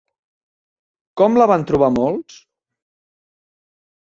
[1.21, 2.41] Com la van trobar molts?